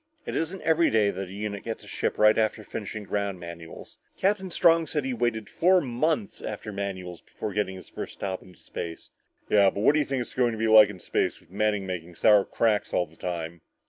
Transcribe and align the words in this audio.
"It 0.25 0.35
isn't 0.35 0.63
every 0.63 0.89
day 0.89 1.11
that 1.11 1.27
a 1.27 1.31
unit 1.31 1.61
gets 1.63 1.83
a 1.83 1.87
ship 1.87 2.17
right 2.17 2.35
after 2.35 2.63
finishing 2.63 3.03
ground 3.03 3.39
manuals. 3.39 3.99
Captain 4.17 4.49
Strong 4.49 4.87
said 4.87 5.05
he 5.05 5.13
waited 5.13 5.47
for 5.47 5.57
four 5.57 5.81
months 5.81 6.41
after 6.41 6.73
manuals 6.73 7.21
before 7.21 7.53
getting 7.53 7.75
his 7.75 7.87
first 7.87 8.19
hop 8.19 8.41
into 8.41 8.59
space." 8.59 9.11
"Yeah 9.47 9.69
but 9.69 9.81
what 9.81 9.91
do 9.93 9.99
you 9.99 10.05
think 10.05 10.21
it's 10.21 10.33
going 10.33 10.53
to 10.53 10.57
be 10.57 10.67
like 10.67 10.87
out 10.87 10.93
in 10.93 10.99
space 10.99 11.39
with 11.39 11.51
Manning 11.51 11.85
making 11.85 12.15
sour 12.15 12.43
cracks 12.45 12.93
all 12.95 13.05
the 13.05 13.15
time?" 13.15 13.61